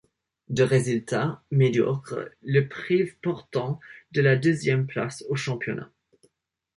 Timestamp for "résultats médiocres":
0.63-2.31